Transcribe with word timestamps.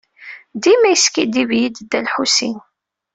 Dima 0.63 0.87
yeskiddib-iyi-d 0.91 1.77
Dda 1.83 1.99
Lḥusin. 2.05 2.57